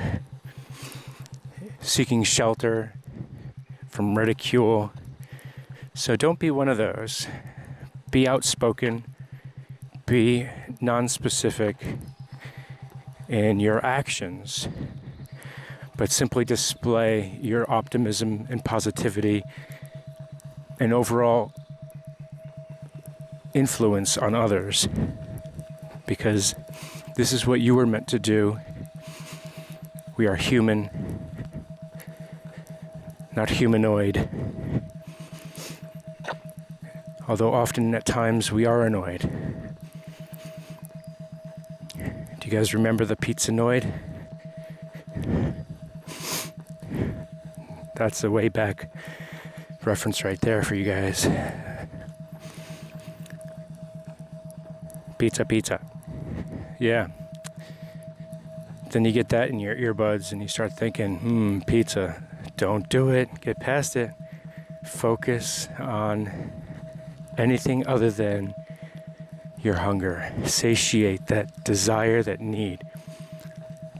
seeking 1.80 2.22
shelter 2.22 2.94
from 3.90 4.16
ridicule. 4.16 4.94
So 5.96 6.16
don't 6.16 6.38
be 6.38 6.52
one 6.52 6.70
of 6.70 6.78
those. 6.78 7.26
Be 8.12 8.28
outspoken, 8.28 9.06
be 10.06 10.48
non 10.80 11.08
specific 11.08 11.78
in 13.28 13.60
your 13.60 13.84
actions, 13.84 14.68
but 15.98 16.12
simply 16.12 16.46
display 16.46 17.38
your 17.42 17.70
optimism 17.72 18.48
and 18.50 18.64
positivity 18.64 19.44
and 20.80 20.94
overall 20.94 21.54
influence 23.54 24.18
on 24.18 24.36
others 24.36 24.88
because 26.06 26.54
this 27.16 27.32
is 27.32 27.48
what 27.48 27.62
you 27.62 27.76
were 27.76 27.86
meant 27.86 28.08
to 28.10 28.20
do. 28.20 28.60
We 30.18 30.28
are 30.28 30.36
human, 30.36 30.90
not 33.36 33.50
humanoid. 33.50 34.30
Although 37.28 37.54
often 37.54 37.96
at 37.96 38.06
times 38.06 38.52
we 38.52 38.66
are 38.66 38.86
annoyed. 38.86 39.30
Do 41.96 42.52
you 42.52 42.52
guys 42.52 42.74
remember 42.74 43.06
the 43.06 43.16
Pizzanoid? 43.16 43.92
That's 48.06 48.24
a 48.24 48.30
way 48.30 48.50
back 48.50 48.92
reference 49.84 50.24
right 50.24 50.40
there 50.42 50.62
for 50.62 50.76
you 50.76 50.86
guys. 50.86 51.28
Pizza, 55.18 55.44
pizza. 55.44 55.80
Yeah. 56.78 57.08
Then 58.92 59.06
you 59.06 59.12
get 59.12 59.30
that 59.30 59.50
in 59.50 59.60
your 59.60 59.76
earbuds 59.76 60.32
and 60.32 60.40
you 60.40 60.48
start 60.48 60.74
thinking, 60.74 61.18
hmm, 61.18 61.60
pizza. 61.62 62.22
Don't 62.58 62.88
do 62.90 63.10
it. 63.10 63.42
Get 63.42 63.60
past 63.60 63.96
it. 63.96 64.12
Focus 64.86 65.68
on 65.80 66.52
anything 67.40 67.88
other 67.88 68.12
than 68.12 68.54
your 69.64 69.78
hunger. 69.78 70.32
Satiate 70.44 71.26
that 71.26 71.64
desire, 71.64 72.22
that 72.22 72.40
need. 72.40 72.84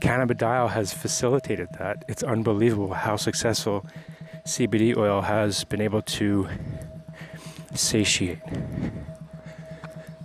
Cannabidiol 0.06 0.70
has 0.70 0.94
facilitated 0.94 1.68
that. 1.80 2.04
It's 2.06 2.22
unbelievable 2.22 2.94
how 2.94 3.16
successful 3.16 3.84
CBD 4.44 4.96
oil 4.96 5.22
has 5.22 5.64
been 5.64 5.80
able 5.80 6.00
to 6.02 6.48
satiate 7.74 8.38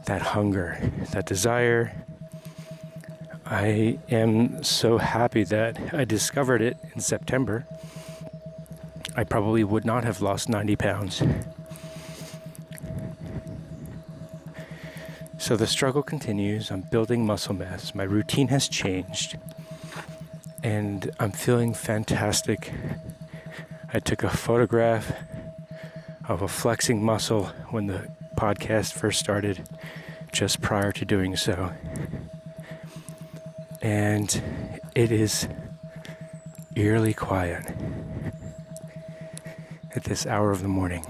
that 0.06 0.22
hunger, 0.22 0.78
that 1.13 1.26
desire. 1.26 2.06
I 3.44 3.98
am 4.12 4.63
so 4.63 5.00
happy 5.00 5.44
that 5.46 5.80
I 5.91 6.06
discovered 6.06 6.62
it 6.62 6.78
in 6.94 7.02
September. 7.02 7.65
I 9.15 9.24
probably 9.24 9.63
would 9.63 9.84
not 9.84 10.04
have 10.04 10.22
lost 10.22 10.48
90 10.48 10.76
pounds. 10.76 11.24
So 15.39 15.58
the 15.58 15.65
struggle 15.65 16.04
continues. 16.04 16.70
I'm 16.70 16.82
building 16.82 17.26
muscle 17.26 17.56
mass. 17.56 17.96
My 17.96 18.04
routine 18.04 18.50
has 18.50 18.67
changed. 18.67 19.39
And 20.63 21.12
I'm 21.19 21.32
feeling 21.32 21.74
fantastic. 21.74 22.71
I 23.93 24.00
took 24.00 24.24
a 24.24 24.30
photograph 24.30 25.12
of 26.30 26.41
a 26.41 26.47
flexing 26.47 27.04
muscle 27.04 27.45
when 27.71 27.88
the 27.88 28.08
podcast 28.38 28.93
first 28.93 29.19
started 29.19 29.67
just 30.32 30.62
prior 30.62 30.91
to 30.91 31.04
doing 31.04 31.36
so. 31.36 31.74
And 33.82 34.41
it 34.95 35.12
is 35.12 35.47
eerily 36.76 37.13
quiet 37.13 37.65
at 39.95 40.04
this 40.04 40.26
hour 40.26 40.52
of 40.52 40.62
the 40.62 40.67
morning. 40.67 41.04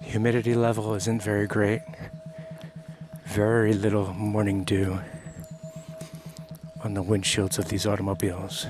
Humidity 0.00 0.54
level 0.54 0.94
isn't 0.94 1.22
very 1.22 1.46
great. 1.46 1.82
Very 3.36 3.74
little 3.74 4.14
morning 4.14 4.64
dew 4.64 4.98
on 6.82 6.94
the 6.94 7.02
windshields 7.02 7.58
of 7.58 7.68
these 7.68 7.86
automobiles. 7.86 8.66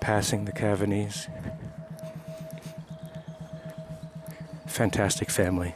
passing 0.00 0.46
the 0.46 0.52
Cavanese. 0.52 1.28
Fantastic 4.66 5.28
family. 5.28 5.74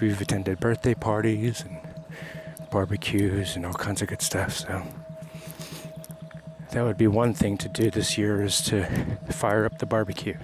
We've 0.00 0.18
attended 0.18 0.58
birthday 0.58 0.94
parties 0.94 1.62
and 1.68 1.81
barbecues 2.72 3.54
and 3.54 3.64
all 3.64 3.74
kinds 3.74 4.02
of 4.02 4.08
good 4.08 4.22
stuff, 4.22 4.56
so 4.56 4.82
that 6.72 6.82
would 6.82 6.96
be 6.96 7.06
one 7.06 7.34
thing 7.34 7.58
to 7.58 7.68
do 7.68 7.90
this 7.90 8.16
year 8.16 8.42
is 8.42 8.62
to 8.62 8.86
fire 9.30 9.66
up 9.66 9.78
the 9.78 9.86
barbecue. 9.86 10.38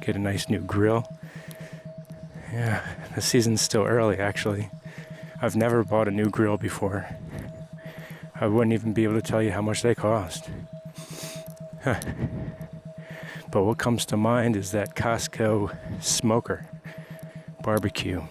Get 0.00 0.16
a 0.16 0.18
nice 0.18 0.48
new 0.48 0.60
grill. 0.60 1.10
Yeah, 2.52 2.82
the 3.14 3.22
season's 3.22 3.62
still 3.62 3.84
early 3.84 4.18
actually. 4.18 4.70
I've 5.40 5.56
never 5.56 5.82
bought 5.82 6.08
a 6.08 6.10
new 6.10 6.28
grill 6.28 6.58
before. 6.58 7.08
I 8.40 8.46
wouldn't 8.46 8.74
even 8.74 8.92
be 8.92 9.04
able 9.04 9.14
to 9.14 9.22
tell 9.22 9.42
you 9.42 9.52
how 9.52 9.62
much 9.62 9.82
they 9.82 9.94
cost. 9.94 10.50
But 11.84 13.64
what 13.64 13.78
comes 13.78 14.04
to 14.06 14.16
mind 14.16 14.56
is 14.56 14.72
that 14.72 14.94
Costco 14.94 15.74
smoker 16.02 16.66
barbecue. 17.62 18.22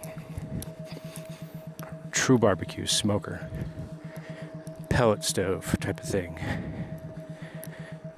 True 2.27 2.37
barbecue 2.37 2.85
smoker. 2.85 3.49
Pellet 4.89 5.23
stove 5.23 5.77
type 5.79 6.01
of 6.01 6.05
thing. 6.05 6.37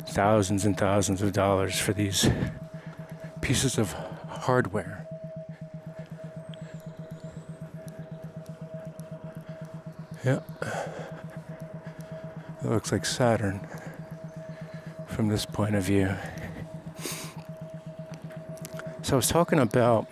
Thousands 0.07 0.65
and 0.65 0.75
thousands 0.75 1.21
of 1.21 1.31
dollars 1.31 1.77
for 1.77 1.93
these 1.93 2.27
pieces 3.41 3.77
of 3.77 3.93
hardware. 4.27 5.07
Yeah. 10.25 10.39
It 12.63 12.67
looks 12.67 12.91
like 12.91 13.05
Saturn 13.05 13.67
from 15.05 15.27
this 15.27 15.45
point 15.45 15.75
of 15.75 15.83
view. 15.83 16.15
So 19.03 19.13
I 19.13 19.17
was 19.17 19.27
talking 19.27 19.59
about 19.59 20.07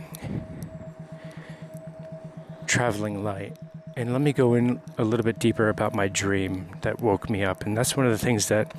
traveling 2.68 3.24
light 3.24 3.58
And 3.98 4.14
let 4.14 4.22
me 4.22 4.32
go 4.32 4.54
in 4.54 4.80
a 5.00 5.04
little 5.04 5.24
bit 5.24 5.40
deeper 5.40 5.70
about 5.70 5.96
my 5.96 6.08
dream 6.08 6.70
that 6.82 7.02
woke 7.02 7.32
me 7.32 7.44
up. 7.44 7.66
And 7.66 7.76
that's 7.76 7.98
one 7.98 8.06
of 8.06 8.12
the 8.12 8.24
things 8.24 8.48
that 8.48 8.72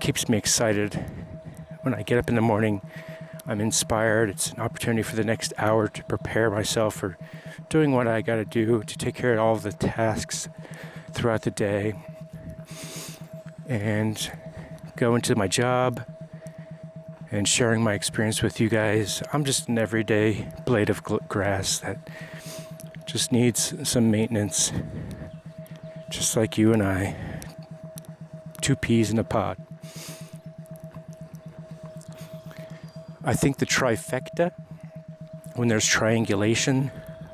keeps 0.00 0.30
me 0.30 0.38
excited. 0.38 0.94
When 1.82 1.92
I 1.92 2.02
get 2.02 2.16
up 2.16 2.30
in 2.30 2.36
the 2.36 2.40
morning, 2.40 2.80
I'm 3.46 3.60
inspired. 3.60 4.30
It's 4.30 4.52
an 4.52 4.60
opportunity 4.60 5.02
for 5.02 5.14
the 5.14 5.24
next 5.24 5.52
hour 5.58 5.88
to 5.88 6.04
prepare 6.04 6.48
myself 6.48 6.94
for 6.94 7.18
doing 7.68 7.92
what 7.92 8.08
I 8.08 8.22
got 8.22 8.36
to 8.36 8.46
do 8.46 8.82
to 8.82 8.96
take 8.96 9.14
care 9.14 9.34
of 9.34 9.40
all 9.40 9.54
of 9.56 9.62
the 9.62 9.72
tasks 9.72 10.48
throughout 11.12 11.42
the 11.42 11.50
day 11.50 11.92
and 13.68 14.32
go 14.96 15.16
into 15.16 15.36
my 15.36 15.48
job 15.48 16.02
and 17.30 17.46
sharing 17.46 17.82
my 17.82 17.92
experience 17.92 18.40
with 18.40 18.58
you 18.58 18.70
guys. 18.70 19.22
I'm 19.34 19.44
just 19.44 19.68
an 19.68 19.76
everyday 19.76 20.48
blade 20.64 20.88
of 20.88 21.02
grass 21.04 21.78
that 21.80 22.08
just 23.16 23.32
needs 23.32 23.72
some 23.88 24.10
maintenance, 24.10 24.72
just 26.10 26.36
like 26.36 26.58
you 26.58 26.74
and 26.74 26.82
I. 26.82 27.16
Two 28.60 28.76
peas 28.76 29.10
in 29.10 29.18
a 29.18 29.24
pod. 29.24 29.56
I 33.24 33.32
think 33.32 33.56
the 33.56 33.64
trifecta, 33.64 34.52
when 35.54 35.68
there's 35.68 35.86
triangulation 35.86 36.90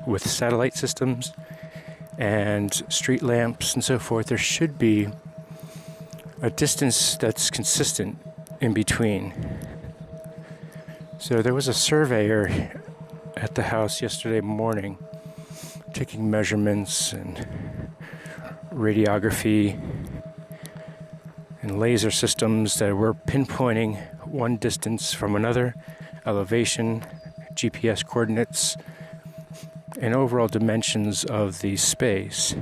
with 0.07 0.25
satellite 0.25 0.73
systems 0.73 1.33
and 2.17 2.73
street 2.87 3.21
lamps 3.21 3.73
and 3.73 3.83
so 3.83 3.99
forth, 3.99 4.27
there 4.27 4.37
should 4.37 4.79
be 4.79 5.09
a 6.41 6.49
distance 6.49 7.17
that's 7.17 7.49
consistent 7.49 8.17
in 8.61 8.73
between. 8.73 9.33
So 11.19 11.41
there 11.41 11.53
was 11.53 11.67
a 11.67 11.73
surveyor 11.73 12.71
at 13.35 13.55
the 13.55 13.63
house 13.63 14.01
yesterday 14.01 14.39
morning 14.39 14.97
taking 15.93 16.29
measurements 16.29 17.13
and 17.13 17.47
radiography 18.73 19.79
and 21.61 21.79
laser 21.79 22.11
systems 22.11 22.75
that 22.79 22.95
were 22.95 23.13
pinpointing 23.13 23.97
one 24.25 24.57
distance 24.57 25.13
from 25.13 25.35
another, 25.35 25.75
elevation, 26.25 27.05
GPS 27.53 28.05
coordinates, 28.05 28.75
and 30.01 30.15
overall 30.15 30.47
dimensions 30.47 31.23
of 31.25 31.61
the 31.61 31.77
space. 31.77 32.55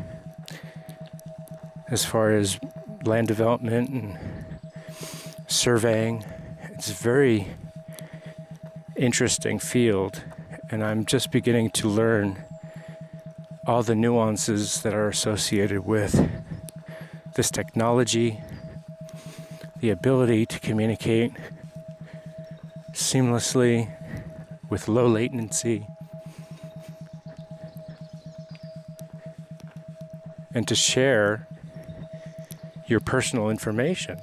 As 1.88 2.06
far 2.06 2.32
as 2.32 2.60
land 3.04 3.28
development 3.28 3.90
and 3.90 4.20
surveying, 5.48 6.26
it's 6.74 6.90
a 6.90 6.94
very 6.94 7.48
interesting 8.96 9.58
field, 9.58 10.24
and 10.70 10.84
I'm 10.84 11.06
just 11.06 11.32
beginning 11.32 11.72
to 11.72 11.88
learn 11.88 12.44
all 13.68 13.84
the 13.84 13.96
nuances 13.96 14.82
that 14.82 14.94
are 14.94 15.08
associated 15.08 15.86
with 15.86 16.30
this 17.36 17.52
technology, 17.52 18.40
the 19.80 19.90
ability 19.90 20.46
to 20.46 20.60
communicate 20.60 21.32
seamlessly 22.94 23.96
with 24.70 24.88
low 24.88 25.08
latency, 25.08 25.86
and 30.54 30.68
to 30.68 30.76
share 30.76 31.48
your 32.88 33.00
personal 33.00 33.50
information. 33.50 34.20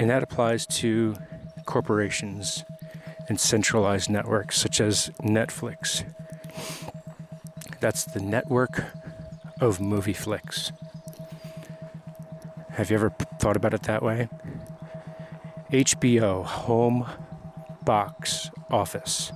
And 0.00 0.10
that 0.10 0.22
applies 0.22 0.66
to 0.66 1.16
corporations 1.64 2.64
and 3.28 3.38
centralized 3.40 4.10
networks 4.10 4.58
such 4.58 4.80
as 4.80 5.10
Netflix. 5.22 6.04
That's 7.80 8.04
the 8.04 8.20
network 8.20 8.84
of 9.60 9.80
movie 9.80 10.12
flicks. 10.12 10.72
Have 12.70 12.90
you 12.90 12.96
ever 12.96 13.10
thought 13.38 13.56
about 13.56 13.74
it 13.74 13.82
that 13.84 14.02
way? 14.02 14.28
HBO, 15.70 16.44
home 16.44 17.06
box 17.84 18.50
office. 18.70 19.32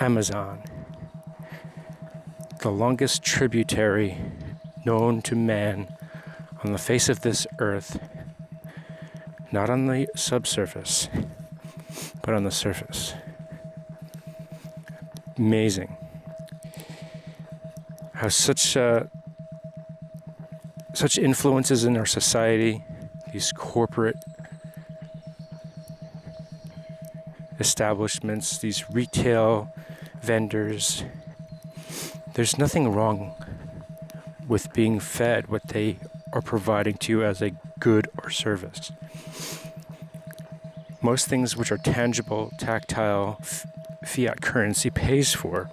Amazon, 0.00 0.62
the 2.60 2.70
longest 2.70 3.22
tributary 3.22 4.18
known 4.84 5.22
to 5.22 5.36
man 5.36 5.88
on 6.64 6.72
the 6.72 6.78
face 6.78 7.08
of 7.08 7.20
this 7.20 7.46
earth, 7.58 7.98
not 9.52 9.68
on 9.68 9.86
the 9.86 10.08
subsurface, 10.16 11.08
but 12.22 12.34
on 12.34 12.44
the 12.44 12.50
surface. 12.50 13.14
Amazing. 15.36 15.96
How 18.14 18.28
such 18.28 18.76
uh, 18.76 19.04
such 20.94 21.18
influences 21.18 21.84
in 21.84 21.96
our 21.96 22.06
society, 22.06 22.84
these 23.32 23.52
corporate 23.52 24.16
establishments, 27.58 28.58
these 28.58 28.90
retail 28.90 29.72
vendors. 30.20 31.04
There's 32.34 32.58
nothing 32.58 32.92
wrong 32.92 33.34
with 34.46 34.72
being 34.72 35.00
fed 35.00 35.48
what 35.48 35.68
they 35.68 35.98
are 36.32 36.42
providing 36.42 36.94
to 36.98 37.12
you 37.12 37.24
as 37.24 37.42
a 37.42 37.50
good 37.78 38.08
or 38.22 38.30
service. 38.30 38.92
Most 41.02 41.26
things 41.26 41.56
which 41.56 41.72
are 41.72 41.78
tangible, 41.78 42.52
tactile, 42.58 43.38
f- 43.40 43.66
fiat 44.06 44.40
currency 44.40 44.88
pays 44.88 45.34
for. 45.34 45.70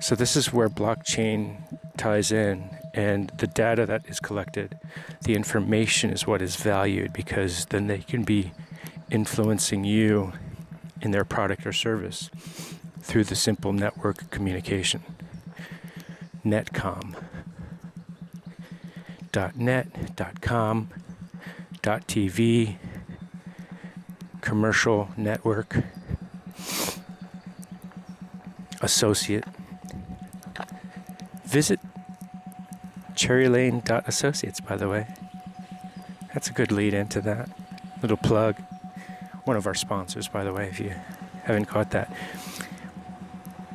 So, 0.00 0.14
this 0.14 0.36
is 0.36 0.52
where 0.52 0.68
blockchain 0.68 1.56
ties 1.96 2.32
in, 2.32 2.70
and 2.94 3.30
the 3.38 3.46
data 3.46 3.86
that 3.86 4.06
is 4.06 4.20
collected, 4.20 4.78
the 5.22 5.34
information 5.34 6.10
is 6.10 6.26
what 6.26 6.40
is 6.40 6.56
valued 6.56 7.12
because 7.12 7.66
then 7.66 7.86
they 7.86 7.98
can 7.98 8.22
be 8.22 8.52
influencing 9.10 9.84
you 9.84 10.32
in 11.00 11.10
their 11.10 11.24
product 11.24 11.66
or 11.66 11.72
service 11.72 12.30
through 13.00 13.24
the 13.24 13.36
simple 13.36 13.72
network 13.72 14.30
communication. 14.30 15.02
Netcom. 16.44 17.14
.net, 19.56 19.88
.com, 20.40 20.88
.tv, 21.82 22.76
commercial 24.44 25.08
network, 25.16 25.78
associate. 28.82 29.44
Visit 31.46 31.80
cherrylane.associates, 33.14 34.60
by 34.60 34.76
the 34.76 34.88
way. 34.88 35.06
That's 36.34 36.50
a 36.50 36.52
good 36.52 36.70
lead 36.70 36.92
into 36.92 37.22
that. 37.22 37.48
Little 38.02 38.18
plug. 38.18 38.56
One 39.44 39.56
of 39.56 39.66
our 39.66 39.74
sponsors, 39.74 40.28
by 40.28 40.44
the 40.44 40.52
way, 40.52 40.68
if 40.68 40.78
you 40.78 40.92
haven't 41.44 41.64
caught 41.64 41.90
that. 41.92 42.14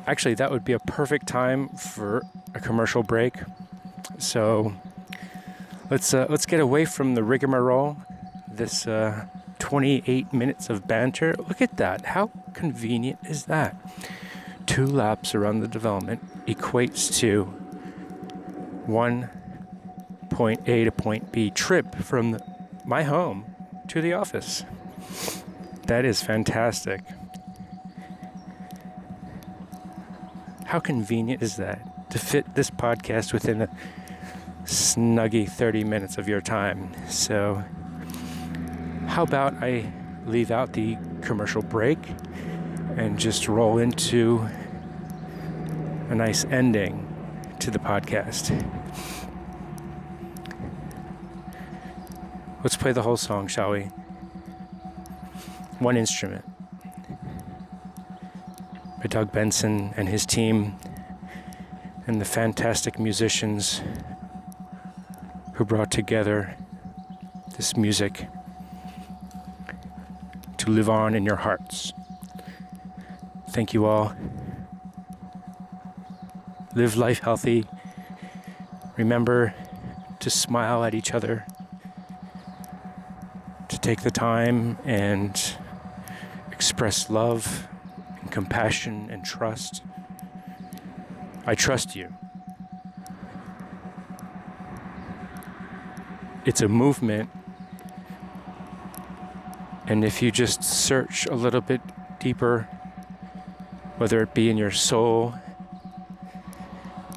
Actually, 0.06 0.34
that 0.34 0.52
would 0.52 0.64
be 0.64 0.72
a 0.72 0.78
perfect 0.78 1.26
time 1.26 1.68
for 1.70 2.22
a 2.54 2.60
commercial 2.60 3.02
break. 3.02 3.34
So 4.18 4.72
let's 5.90 6.14
uh, 6.14 6.26
let's 6.28 6.46
get 6.46 6.60
away 6.60 6.84
from 6.84 7.14
the 7.16 7.24
rigmarole. 7.24 7.96
This 8.48 8.86
uh, 8.86 9.26
28 9.70 10.32
minutes 10.32 10.68
of 10.68 10.88
banter. 10.88 11.32
Look 11.38 11.62
at 11.62 11.76
that. 11.76 12.06
How 12.06 12.32
convenient 12.54 13.20
is 13.22 13.44
that? 13.44 13.76
Two 14.66 14.84
laps 14.84 15.32
around 15.32 15.60
the 15.60 15.68
development 15.68 16.20
equates 16.46 17.16
to 17.20 17.44
one 18.86 19.30
point 20.28 20.68
A 20.68 20.82
to 20.82 20.90
point 20.90 21.30
B 21.30 21.50
trip 21.50 21.94
from 21.94 22.40
my 22.84 23.04
home 23.04 23.44
to 23.86 24.00
the 24.00 24.12
office. 24.12 24.64
That 25.86 26.04
is 26.04 26.20
fantastic. 26.20 27.02
How 30.64 30.80
convenient 30.80 31.42
is 31.42 31.54
that 31.58 32.10
to 32.10 32.18
fit 32.18 32.56
this 32.56 32.70
podcast 32.70 33.32
within 33.32 33.62
a 33.62 33.68
snuggy 34.64 35.48
30 35.48 35.84
minutes 35.84 36.18
of 36.18 36.28
your 36.28 36.40
time? 36.40 36.90
So, 37.08 37.62
how 39.10 39.24
about 39.24 39.54
I 39.60 39.92
leave 40.24 40.52
out 40.52 40.72
the 40.72 40.96
commercial 41.20 41.62
break 41.62 41.98
and 42.96 43.18
just 43.18 43.48
roll 43.48 43.78
into 43.78 44.48
a 46.08 46.14
nice 46.14 46.44
ending 46.44 47.08
to 47.58 47.72
the 47.72 47.80
podcast? 47.80 48.50
Let's 52.62 52.76
play 52.76 52.92
the 52.92 53.02
whole 53.02 53.16
song, 53.16 53.48
shall 53.48 53.72
we? 53.72 53.90
One 55.80 55.96
instrument 55.96 56.44
by 58.98 59.08
Doug 59.08 59.32
Benson 59.32 59.92
and 59.96 60.08
his 60.08 60.24
team, 60.24 60.76
and 62.06 62.20
the 62.20 62.24
fantastic 62.24 63.00
musicians 63.00 63.82
who 65.54 65.64
brought 65.64 65.90
together 65.90 66.56
this 67.56 67.76
music 67.76 68.28
live 70.70 70.88
on 70.88 71.14
in 71.14 71.24
your 71.24 71.36
hearts. 71.36 71.92
Thank 73.50 73.74
you 73.74 73.84
all. 73.84 74.14
Live 76.74 76.96
life 76.96 77.20
healthy. 77.20 77.66
Remember 78.96 79.54
to 80.20 80.30
smile 80.30 80.84
at 80.84 80.94
each 80.94 81.12
other, 81.12 81.46
to 83.68 83.78
take 83.78 84.02
the 84.02 84.10
time 84.10 84.78
and 84.84 85.56
express 86.52 87.08
love 87.10 87.66
and 88.20 88.30
compassion 88.30 89.08
and 89.10 89.24
trust. 89.24 89.82
I 91.46 91.54
trust 91.54 91.96
you. 91.96 92.14
It's 96.44 96.60
a 96.60 96.68
movement. 96.68 97.30
And 99.90 100.04
if 100.04 100.22
you 100.22 100.30
just 100.30 100.62
search 100.62 101.26
a 101.26 101.34
little 101.34 101.60
bit 101.60 101.80
deeper, 102.20 102.68
whether 103.96 104.22
it 104.22 104.34
be 104.34 104.48
in 104.48 104.56
your 104.56 104.70
soul 104.70 105.34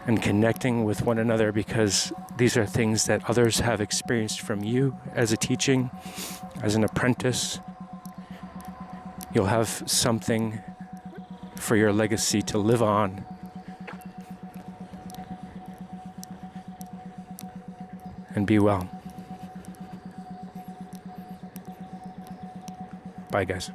and 0.08 0.20
connecting 0.20 0.84
with 0.84 1.06
one 1.06 1.20
another, 1.20 1.52
because 1.52 2.12
these 2.36 2.58
are 2.58 2.66
things 2.66 3.06
that 3.06 3.30
others 3.30 3.60
have 3.60 3.80
experienced 3.80 4.42
from 4.42 4.64
you 4.64 4.98
as 5.14 5.32
a 5.32 5.38
teaching, 5.38 5.92
as 6.64 6.74
an 6.74 6.84
apprentice, 6.84 7.60
you'll 9.36 9.46
have 9.46 9.84
something 9.86 10.60
for 11.56 11.76
your 11.76 11.94
legacy 11.94 12.42
to 12.42 12.58
live 12.58 12.82
on. 12.82 13.24
And 18.34 18.48
be 18.48 18.58
well. 18.58 18.93
Bye, 23.34 23.46
guys. 23.46 23.72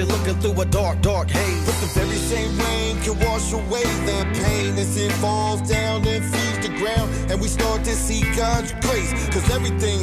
you're 0.00 0.08
looking 0.08 0.40
through 0.40 0.58
a 0.58 0.64
dark, 0.64 1.02
dark 1.02 1.28
haze. 1.28 1.66
But 1.66 1.76
the 1.84 1.90
very 2.00 2.16
same 2.16 2.56
rain 2.58 2.96
can 3.02 3.18
wash 3.20 3.52
away 3.52 3.84
the 4.08 4.24
pain 4.40 4.78
as 4.78 4.96
it 4.96 5.12
falls 5.20 5.60
down 5.68 6.06
and 6.08 6.24
feeds 6.24 6.66
the 6.66 6.72
ground. 6.78 7.12
And 7.30 7.38
we 7.40 7.48
start 7.48 7.84
to 7.84 7.92
see 7.92 8.22
God's 8.34 8.72
grace, 8.80 9.12
cause 9.28 9.50
everything 9.50 9.99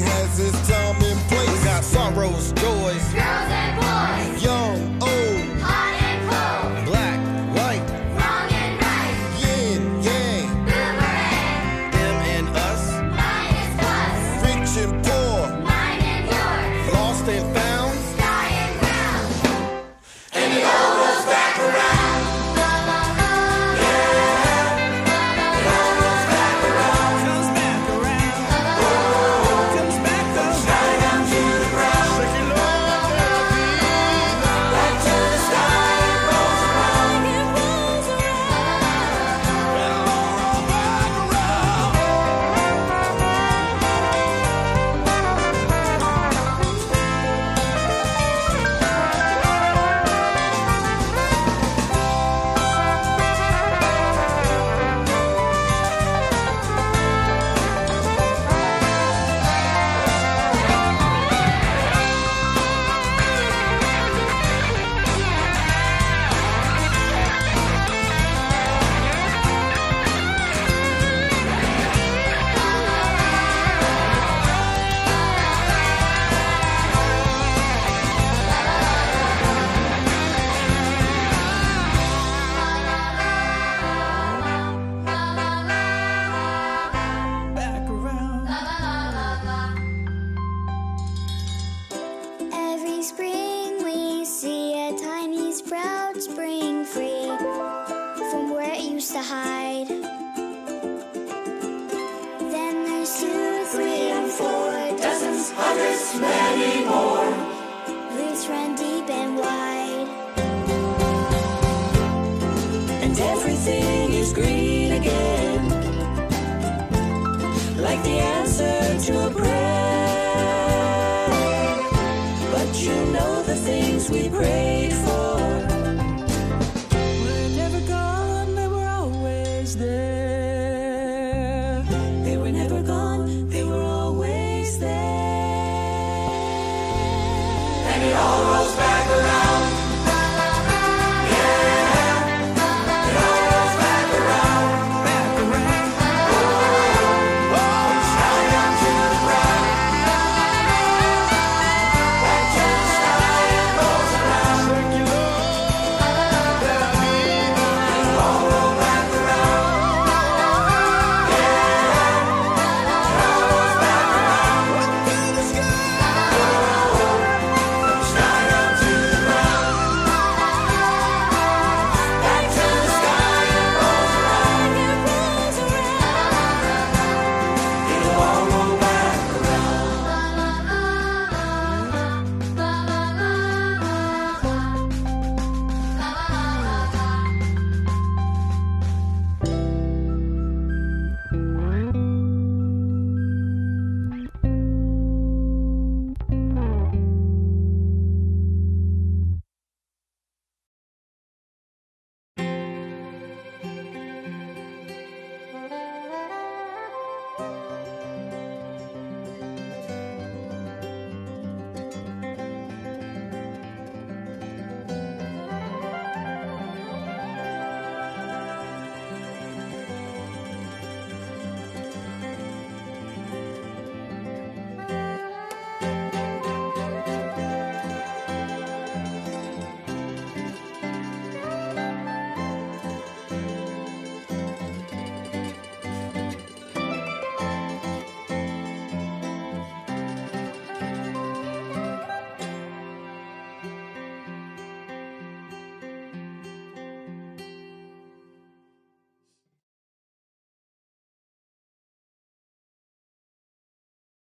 things 123.67 124.09
we 124.09 124.29
pray. 124.29 124.86